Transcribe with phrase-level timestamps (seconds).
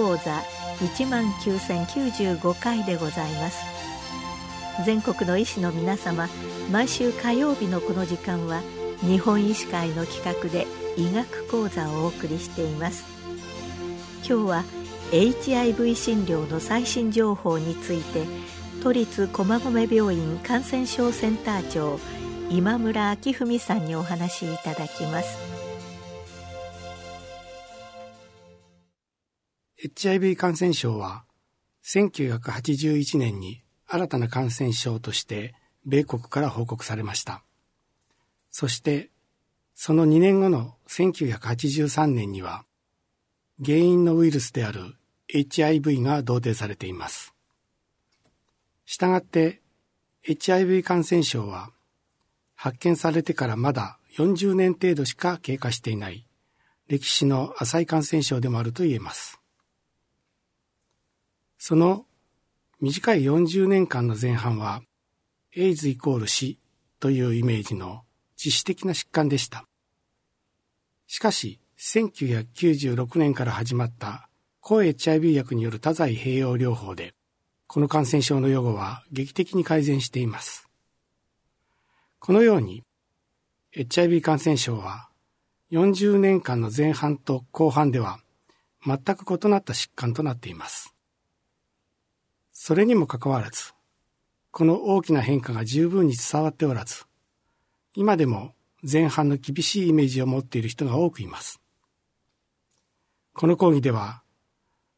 [0.00, 0.42] 講座
[0.78, 3.60] 1万9095回でございます。
[4.86, 6.26] 全国の医師の皆様
[6.72, 8.62] 毎週火曜日のこの時間は
[9.02, 10.66] 日本医師会の企画で
[10.96, 13.04] 医学講座をお送りしています。
[14.26, 14.64] 今日は
[15.12, 18.24] HIV 診療の最新情報について
[18.82, 22.00] 都立駒込病院感染症センター長
[22.48, 25.59] 今村明文さんにお話しいただきます。
[29.82, 31.24] HIV 感染症は
[31.84, 35.54] 1981年に新たな感染症として
[35.86, 37.42] 米国から報告されました。
[38.50, 39.08] そして
[39.74, 42.64] その2年後の1983年には
[43.64, 44.96] 原因のウイルスである
[45.32, 47.32] HIV が同定されています。
[48.84, 49.62] したがって
[50.28, 51.70] HIV 感染症は
[52.54, 56.26] 発見されてからまだ40年程度しか経過していない
[56.88, 59.39] 歴史の浅い感染症でもあると言えます。
[61.62, 62.06] その
[62.80, 64.80] 短い40年間の前半は
[65.54, 66.58] エイズイコール死
[67.00, 68.00] というイメージの
[68.42, 69.66] 自主的な疾患でした。
[71.06, 77.12] しかし1996年から始まった抗 HIV 薬による多剤併用療法で、
[77.66, 80.66] この感染症の予後は劇的に改善しています。
[82.20, 82.84] このように、
[83.76, 85.10] HIV 感染症は
[85.72, 88.18] 40年間の前半と後半では
[88.86, 90.94] 全く異なった疾患となっています。
[92.62, 93.72] それにもかかわらず、
[94.50, 97.04] この大きな変化が十分に伝わっておらず、
[97.94, 101.58] 今でも前半の厳しいイメージを持っている人が多くいます。
[103.32, 104.22] この講義では、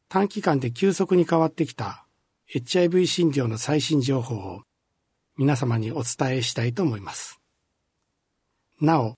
[0.09, 2.05] 短期間で急速に変わってきた
[2.53, 4.63] HIV 診療の最新情報を
[5.37, 7.39] 皆様にお伝えしたいと思います。
[8.81, 9.15] なお、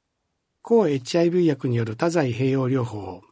[0.61, 3.23] 抗 HIV 薬による多剤併用療法を、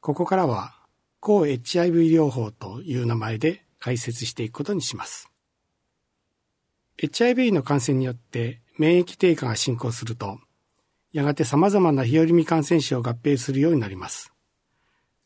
[0.00, 0.74] ここからは
[1.20, 5.28] 抗 HIV 療法という名前で解説していくことにします。
[6.98, 10.38] HIV の感染によって免疫低下が進行すると、
[11.12, 14.32] やがて様々な日和見感染症を合併するようになります。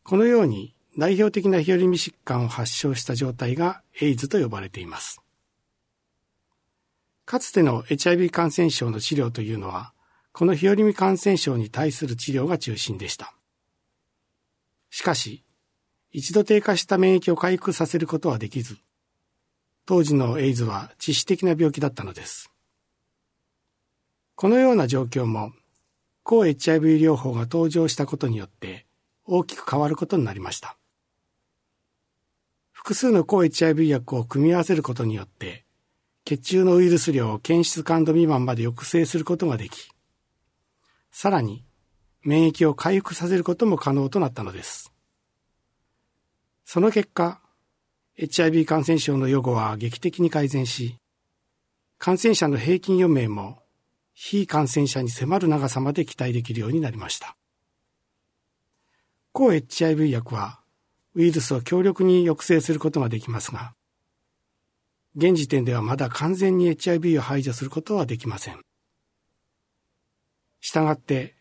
[0.04, 5.20] このように代表的な日和見疾患を発症した状態がエイズと呼ばれています。
[7.26, 9.92] かつての HIV 感染症の治療というのは、
[10.32, 13.34] この日和見感染症に対する治療が中心でした。
[14.88, 15.44] しかし、
[16.16, 18.78] 一度低下した免疫を回復させることはできず、
[19.84, 22.50] 当時のエイズは致死的な病気だったのです。
[24.34, 25.52] このような状況も、
[26.22, 28.86] 抗 HIV 療法が登場したことによって
[29.26, 30.78] 大きく変わることになりました。
[32.72, 35.66] 複数の抗 HIV 薬を組み合わせることによって、
[36.24, 39.90] 血中のウイルス量を検出感度未満まで抑制することができ、
[41.12, 41.62] さらに
[42.22, 44.95] 免疫を回復させることも可能となったのです。
[46.68, 47.40] その結果、
[48.18, 50.96] HIV 感染症の予後は劇的に改善し、
[51.96, 53.62] 感染者の平均余命も
[54.14, 57.36] 非感染者に迫る長さまで期待できるようになりました。
[59.30, 60.58] 抗 HIV 薬は
[61.14, 63.72] ウイルスを強力に抑制することができますが、
[65.14, 68.60] 現時点ではまだ完全に HIV を排除することはできません。
[70.60, 71.36] したがって、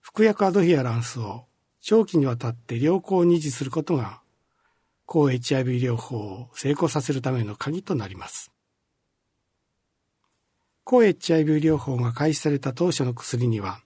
[0.00, 1.46] 服薬アドヒアランスを
[1.80, 4.19] 長期にわたって良好に維持することが、
[5.12, 8.52] 抗 HIV 療法を成功させるための鍵となります。
[10.84, 13.80] 抗 HIV 療法が開始された当初の薬には、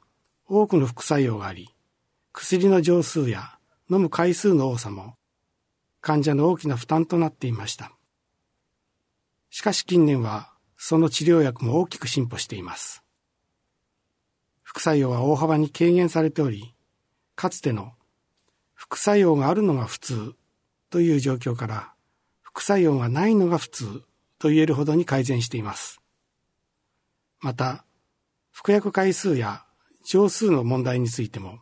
[0.46, 1.70] 多くの副作用があり、
[2.34, 3.56] 薬の錠数や
[3.90, 5.16] 飲む回数の多さも
[6.02, 7.90] 患者の大きな負担となっていました。
[9.48, 13.02] しかし近年はその治療薬も大きく進歩しています。
[14.62, 16.74] 副作用は大幅に軽減されており、
[17.34, 17.92] かつての
[18.74, 20.34] 副作用があるのが普通
[20.94, 21.92] という状況から
[22.40, 24.04] 副作用がないのが普通
[24.38, 26.00] と言えるほどに改善しています。
[27.40, 27.84] また、
[28.52, 29.64] 服薬回数や
[30.06, 31.58] 錠数の問題についても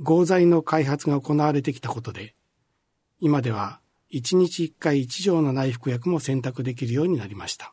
[0.00, 2.34] 合剤の開発が行われてきたことで、
[3.20, 3.80] 今では
[4.12, 7.72] 1日1回1錠の内服薬も選択できるようになりました。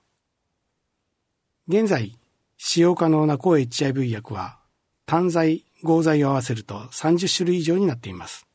[1.68, 2.18] 現在、
[2.58, 4.60] 使用可能な抗 HIV 薬は、
[5.06, 8.47] 単剤、合剤を合わせると30種類以上になっています。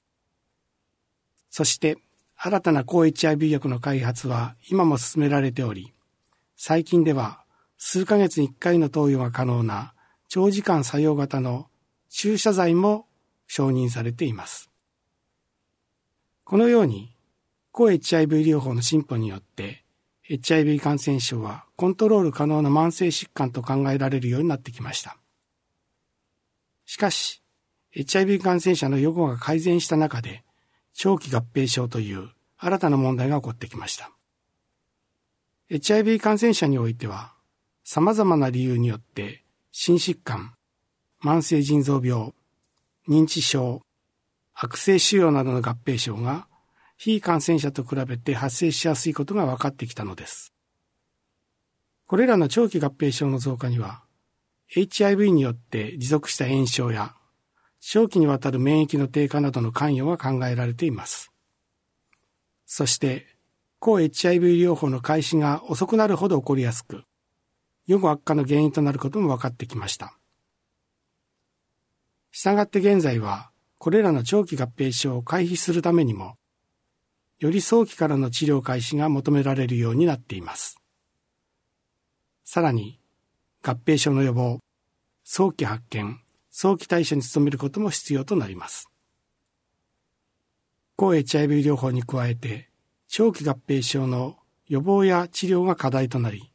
[1.52, 1.98] そして、
[2.34, 5.92] 新たな抗 HIV 薬の開発は今も進められており、
[6.56, 7.44] 最近では
[7.76, 9.92] 数ヶ月に1回の投与が可能な
[10.28, 11.68] 長時間作用型の
[12.08, 13.06] 注射剤も
[13.46, 14.70] 承認されています。
[16.44, 17.14] このように、
[17.70, 19.84] 抗 HIV 療法の進歩によって、
[20.30, 25.18] HIV 感染症はコントロール可能な慢性疾患と考えられるようになってきました。
[26.86, 27.42] しかし、
[27.94, 30.44] HIV 感染者の予後が改善した中で、
[30.94, 34.10] 長期合併症という新たな問題が起こってきました。
[35.70, 37.32] HIV 感染者においては、
[37.84, 40.54] 様々な理由によって心疾患、
[41.22, 42.32] 慢性腎臓病、
[43.08, 43.82] 認知症、
[44.54, 46.46] 悪性腫瘍などの合併症が
[46.96, 50.52] 非感染者と比べて発生しやすいことが分かってきたのです。
[52.06, 54.02] これらの長期合併症の増加には、
[54.68, 57.14] HIV によって持続した炎症や、
[57.84, 61.32] 長期にわたる免疫の低下などの関与が考えられています。
[62.64, 63.26] そして、
[63.80, 67.02] 抗 HIV 療法の開始が遅くなるほど起こりやすく、
[67.88, 70.16] 予後悪化の原因となることも分かってきました。
[72.30, 76.36] したがって現在は、これらの長期合併症を回避するためにも、
[77.40, 80.78] より早期からの治療開始が求められるようになっています。
[82.44, 83.00] さらに、
[83.60, 84.60] 合併症の予防、
[85.24, 86.21] 早期発見、
[86.52, 88.88] 早期対処に努めることも必要となります。
[90.96, 92.68] 抗 HIV 療法に加えて、
[93.08, 94.36] 長期合併症の
[94.68, 96.52] 予防や治療が課題となり、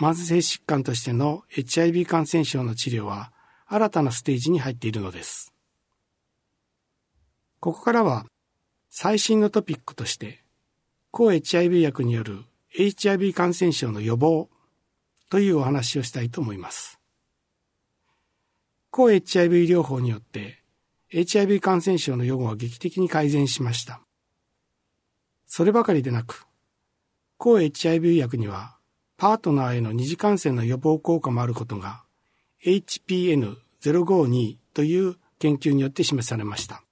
[0.00, 3.32] 慢性疾患としての HIV 感染症の治療は
[3.66, 5.52] 新たなステージに入っているのです。
[7.58, 8.26] ここからは
[8.90, 10.44] 最新のトピックとして、
[11.10, 12.44] 抗 HIV 薬による
[12.78, 14.48] HIV 感染症の予防
[15.30, 16.95] というお話をしたいと思います。
[18.96, 20.62] 抗 HIV 療法によって
[21.12, 24.00] HIV 感染症の予後は劇的に改善しました。
[25.46, 26.46] そればかりでなく、
[27.36, 28.78] 抗 HIV 薬には
[29.18, 32.04] パートナーへの二次感染の予防効果もあることが
[32.64, 36.82] HPN052 という研究によって示されました。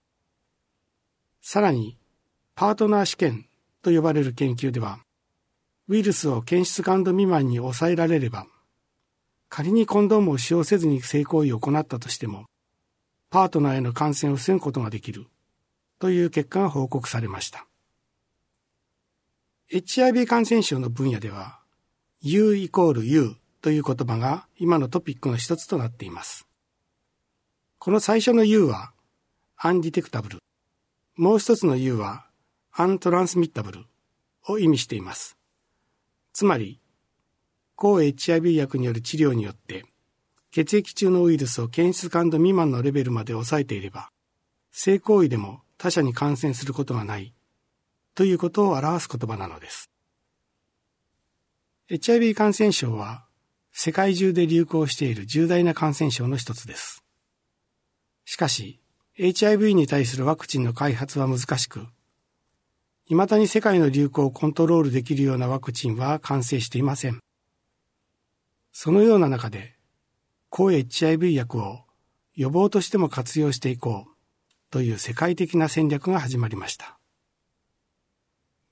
[1.40, 1.96] さらに、
[2.54, 3.46] パートナー試験
[3.80, 4.98] と呼ばれる研究では、
[5.88, 8.44] ウイルスを検出感度未満に抑えられれば、
[9.56, 12.46] 仮にコンドームを使用せずに性行為を行ったとしても、
[13.30, 15.28] パートナーへの感染を防ぐことができる
[16.00, 17.64] という結果が報告されました。
[19.72, 21.60] HIV 感染症の分野では、
[22.20, 26.48] U イコール U という言葉が今のトピックの一つとなっています。
[27.78, 28.92] この最初の U は、
[29.56, 30.38] アンディテクタブル。
[31.14, 32.26] もう一つの U は、
[32.72, 33.84] アントランスミッタブル
[34.48, 35.36] を意味しています。
[36.32, 36.80] つまり、
[37.76, 39.84] 抗 HIV 薬による治療によって、
[40.50, 44.10] 血液中のウイルスを検出感度未満のレベルまで抑えていれば、
[44.70, 47.34] 性行為でも他者に感染することがない
[48.14, 49.90] ということを表す言葉なのです。
[51.90, 53.26] HIV 感染症は
[53.72, 57.04] 世界中で流行している重大な感染症の一つです。
[58.24, 58.80] しかし、
[59.18, 61.86] HIV に対するワクチンの開発は難しく、
[63.06, 67.23] 未だに世界の流行をコントロールできるようなワクチンは完成していません。
[68.76, 69.76] そのような中で、
[70.50, 71.84] 抗 HIV 薬を
[72.34, 74.10] 予防としても活用していこう
[74.70, 76.98] という世界的な戦略が始まりました。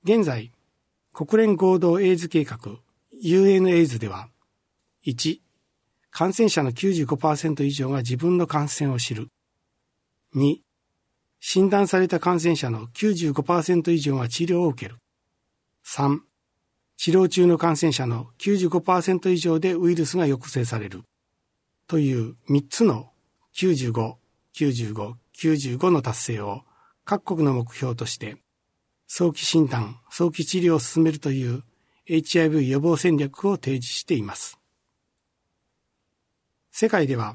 [0.02, 0.50] 現在、
[1.12, 2.58] 国連合同エイズ計画
[3.22, 4.28] UNAIDS では、
[5.06, 5.38] 1、
[6.10, 9.28] 感染者の95%以上が自分の感染を知る。
[10.34, 10.56] 2、
[11.38, 14.98] 診断された感染者の95%以上が治療を受ける。
[15.86, 16.18] 3、
[17.02, 21.02] 治療中の感染者の95%以上でウイルスが抑制される。
[21.88, 23.10] という3つの
[23.56, 24.14] 95、
[24.54, 26.62] 95、95の達成を
[27.04, 28.36] 各国の目標として
[29.08, 31.64] 早期診断、早期治療を進めるという
[32.08, 34.60] HIV 予防戦略を提示しています。
[36.70, 37.34] 世界では、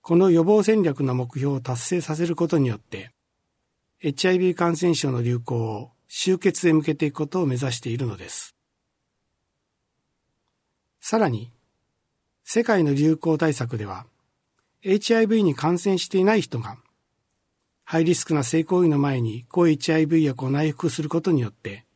[0.00, 3.10] この予防戦略の目標を達成させることによって、
[4.02, 8.55] HIV 感染症の流行を終結へ向けていくことを目指しているのです。
[11.08, 11.52] さらに、
[12.42, 14.06] 世界の流行対策では、
[14.82, 16.78] HIV に感染していない人が、
[17.84, 21.86] ハイリスクな性行為の前に抗 HIV 薬を内服することによって、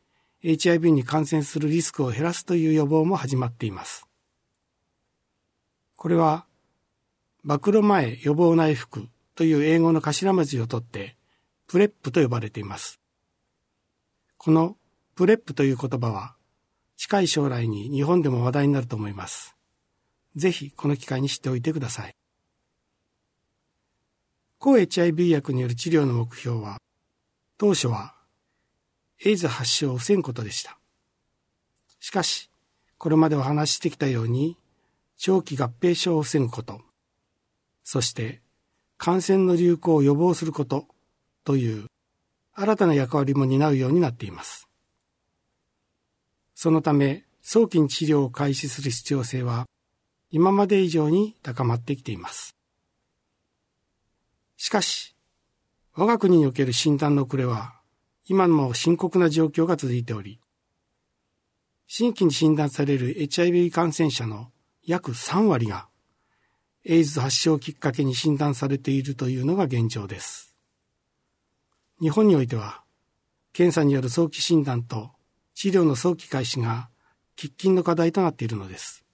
[0.45, 4.07] HIV に感染するリスクを減らすという予防も始まっています。
[5.97, 6.45] これは、
[7.43, 11.17] 暴露前予防内服という英語の頭文字を取って、
[11.67, 13.01] プレップと呼ばれています。
[14.37, 14.77] この
[15.15, 16.37] PrEP という言葉は、
[17.01, 19.55] 近い将来に日本でも話題になると思います。
[20.35, 22.13] ぜひこの機会に知っておいてください。
[24.59, 26.77] 抗 HIV 薬による治療の目標は、
[27.57, 28.13] 当初は
[29.25, 30.77] エイズ発症を防ぐことでした。
[31.99, 32.51] しかし、
[32.99, 34.55] これまでお話ししてきたように、
[35.17, 36.81] 長期合併症を防ぐこと、
[37.83, 38.41] そして
[38.99, 40.85] 感染の流行を予防すること
[41.45, 41.87] という
[42.53, 44.70] 新たな役割も担うようになっています。
[46.63, 49.65] そのため、早期に治療を開始する必要性は
[50.29, 52.55] 今まで以上に高まってきています。
[54.57, 55.15] しかし、
[55.95, 57.81] 我が国における診断の遅れは
[58.27, 60.39] 今も深刻な状況が続いており、
[61.87, 64.51] 新規に診断される HIV 感染者の
[64.85, 65.87] 約3割が
[66.85, 70.55] エイズ発症きっかけに診断されているというのが現状です。
[71.99, 72.83] 日本においては、
[73.51, 75.09] 検査による早期診断と
[75.53, 76.89] 治療の早期開始が
[77.37, 79.05] 喫緊の課題となっているのです。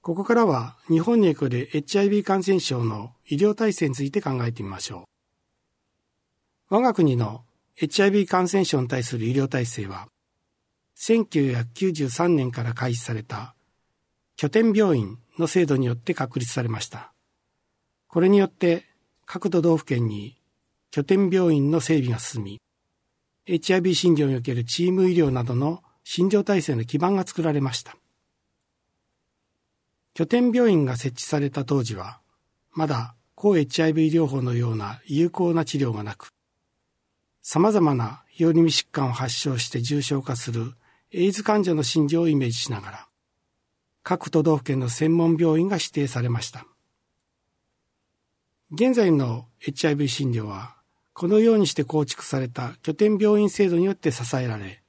[0.00, 5.06] ここからは日本における HIV 感染症の医療体制について考えてみましょ
[6.70, 6.74] う。
[6.74, 7.44] 我が国の
[7.80, 10.08] HIV 感染症に対する医療体制は、
[10.96, 13.54] 1993年から開始された
[14.36, 17.12] 拠点病院の制度によって確立されました。
[18.08, 18.86] これによって
[19.24, 20.36] 各都道府県に
[20.90, 22.61] 拠点病院の整備が進み、
[23.46, 27.96] HIV 診療におけるチーム医療などの診療体制の基盤が作られました。
[30.14, 32.20] 拠点病院が設置された当時は、
[32.72, 36.32] まだ抗 HIV 療法のような有効な治療がなく、
[37.42, 40.74] 様々な日和見疾患を発症して重症化する
[41.10, 43.08] エイズ患者の診療をイメージしながら、
[44.02, 46.66] 各都道府県の専門病院が指定されました。
[48.70, 50.76] 現在の HIV 診療は、
[51.14, 54.82] このようにして構築された拠点病院制度によって支えられ、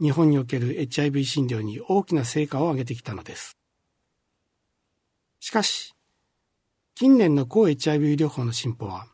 [0.00, 3.56] 日本における HIV 診療に大きな成果を上げてきたのです。
[5.40, 5.94] しかし、
[6.94, 9.06] 近年の抗 HIV 療法の進歩は、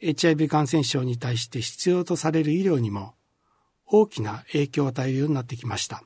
[0.00, 3.14] HIV 感染症に対して必要とされる医療にも
[3.86, 6.02] 大きな影響を与えるようになってきました。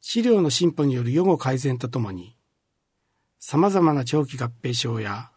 [0.00, 2.36] 治療の進歩による予後改善とともに、
[3.38, 5.30] 様々な長期合併症や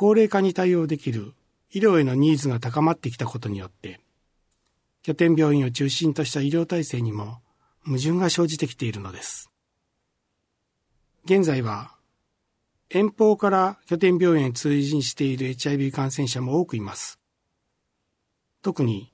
[0.00, 1.34] 高齢化に対応できる
[1.70, 4.00] 医療へのニーズが高まってきたことによって、
[5.02, 7.42] 拠点病院を中心とした医療体制にも
[7.84, 9.50] 矛盾が生じてきているのです。
[11.26, 11.92] 現在は、
[12.88, 17.20] 遠方から拠点病院へ通院している HIV 感染者も多くいます。
[18.62, 19.12] 特に、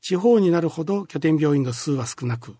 [0.00, 2.56] 地方になるほど拠点病院の数は少なく、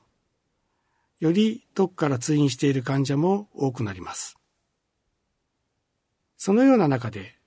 [1.20, 4.36] より遠くから通院している患者も多くなります。
[6.36, 7.37] そのような中で、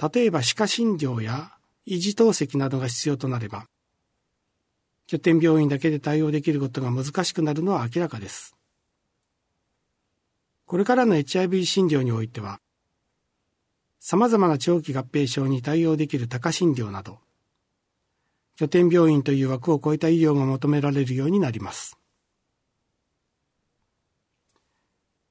[0.00, 1.52] 例えば歯科診療や
[1.86, 3.68] 維持透析などが必要となれば、
[5.06, 8.56] 拠点病院だけで対応できることが難しくなるのは明らかです。
[10.66, 12.60] これからの HIV 診療においては、
[14.00, 17.18] 様々な長期合併症に対応できる多科診療など、
[18.56, 21.98] 拠点病院という枠を超えた医療が求められるようになります。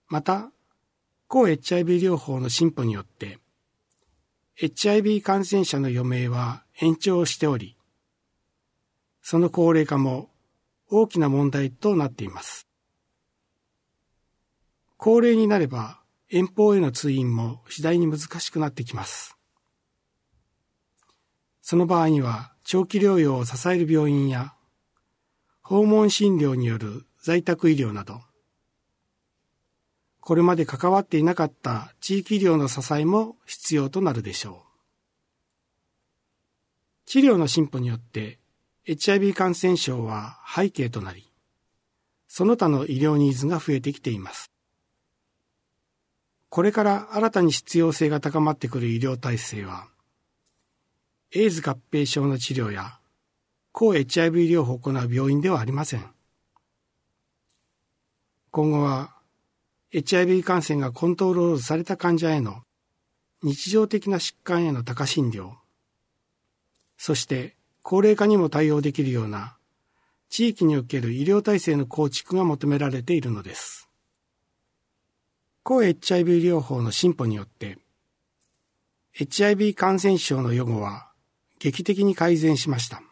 [0.08, 0.52] また、
[1.28, 3.40] 抗 HIV 療法の進歩によって、
[4.62, 7.76] HIV 感染者の余命は延長しており、
[9.22, 10.30] その高齢化も
[10.90, 12.68] 大きな問題となっています。
[14.98, 19.36] 高齢になれば遠方への通院も次第に難しくなってきます。
[21.62, 24.54] その場合には長期療養を支える病院や
[25.62, 28.22] 訪問診療による在宅医療など、
[30.26, 34.74] これまで関わっていなかった地域医療の支えも必要となるでしょう。
[37.06, 38.40] 治療の進歩によって
[38.88, 41.30] HIV 感染症は背景となり、
[42.30, 44.50] その他の医療ニーズが増えてきています。
[46.48, 49.90] これから新たに必要性が高まってくる医療体制は、
[51.36, 52.98] エイズ合併症の治療や
[53.74, 56.06] 抗 HIV 療法を行う病院ではありません。
[58.52, 59.13] 今後は
[59.94, 62.64] HIV 感染がコントロールされた患者への
[63.44, 65.52] 日常的な疾患への高診療、
[66.98, 69.56] そして高齢化にも対応できるような
[70.30, 73.88] 地域における医療体制の構築が求められているのです。
[75.62, 77.78] 抗 HIV 療法の進歩によって、
[79.20, 81.12] HIV 感染症の予後は
[81.60, 83.04] 劇的に改善しました。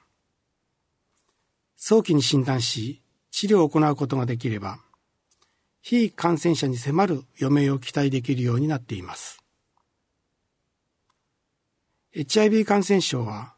[1.78, 4.80] 早期に診断し、治療を行うことができれば、
[5.82, 9.44] 非感染者に迫る余命を期待できるようになっています。
[12.14, 13.54] HIV 感染症は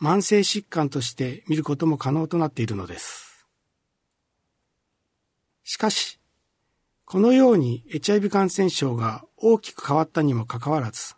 [0.00, 3.46] 慢性疾患として見ることも可能となっているのです。
[5.64, 6.18] しかし、
[7.04, 11.14] このように HIV 感染症が大きく変わったにもかかわらず、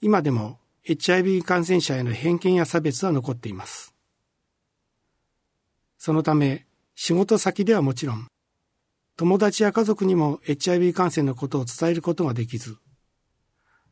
[0.00, 3.94] 今でも HIV 感染者への偏見や差別は残っています。
[5.98, 8.28] そのため、仕事先ではもちろん、
[9.18, 12.76] 友達や家族にも HIV 感染のことを伝えることができず、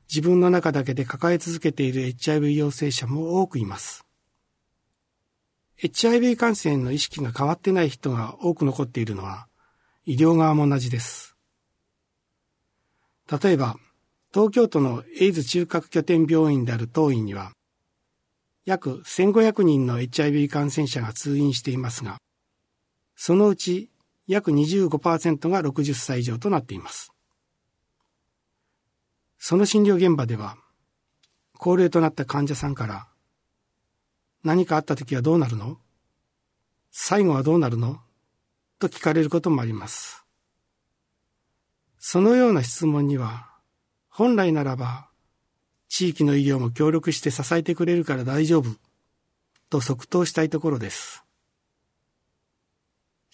[0.09, 4.06] 自分の中だけで抱え続けている HIV 陽性者も多くいます。
[5.83, 9.49] HIV 感染の意識が変わってない人が多く残っているのは、
[10.04, 11.37] 医療側も同じです。
[13.28, 13.75] 例えば、
[14.33, 17.50] 東京都のエイズ中核拠点病院である当院には、
[18.64, 22.18] 約1500人の HIV 感染者が通院していますが、
[23.16, 23.90] そのうち
[24.26, 27.12] 約25%が60歳以上となっています。
[29.38, 30.56] その診療現場では、
[31.59, 33.06] 高齢となった患者さんから、
[34.42, 35.78] 何かあった時はどうなるの？
[36.90, 38.00] 最後はどうなるの？
[38.78, 40.25] と聞かれることもあります。
[41.99, 43.50] そのような質問には、
[44.09, 45.09] 本来ならば、
[45.88, 48.71] 地域の医療も協力して支えてくれるから大丈夫、
[49.71, 51.25] と即答したいところです。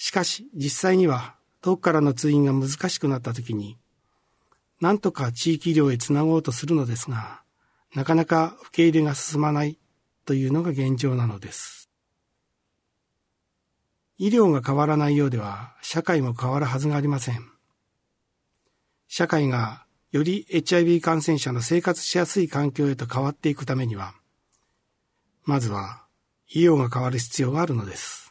[0.03, 3.79] しかし、実際には、遠くからの通院が難しくなった時に、
[4.81, 7.43] 何とか地域医療へつなごうとするのですが、
[7.95, 9.79] なかなか受け入れが進まない
[10.25, 11.89] というのが現状なのです。
[14.19, 17.49] 医療が変わらないようでは、社会も変わるはずがありません。
[19.07, 24.15] 社会がより HIV 感染者の生活しやすい環境へと変わっていくためには、
[25.45, 26.03] まずは
[26.49, 28.22] 医療が変わる必要があるのです。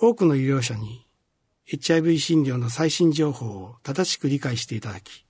[0.00, 1.04] 多くの医療者に
[1.66, 5.26] HIV 診療の最新情報を正しく理解していただき、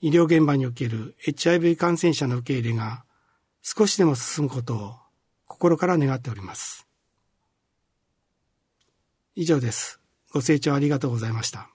[0.00, 3.04] 医療現場における HIV 感染者の受け入れが
[3.62, 4.94] 少しでも進むことを
[5.46, 6.86] 心から願っております。
[9.36, 10.00] 以上です。
[10.32, 11.70] ご清聴ありがとうございました。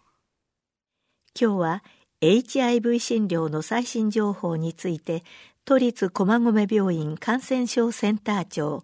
[1.40, 1.84] 今日は
[2.20, 5.24] HIV 診療の最新情報について
[5.64, 8.84] 都立駒込病院感染症センター長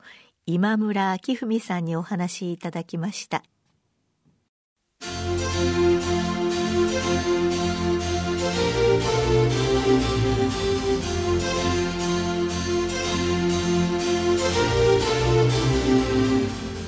[0.52, 3.44] 今村明文さんにお話しいただきました。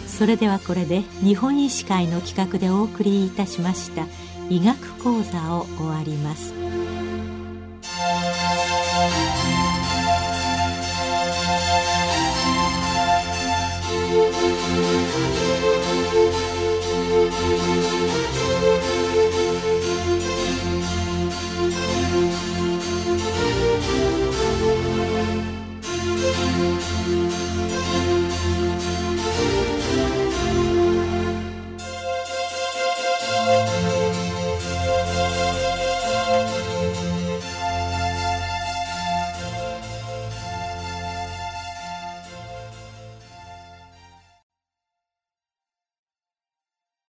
[0.07, 4.07] それではこれで日本医師会の企画でお送りいたしました
[4.49, 6.51] 医学講座を終わります。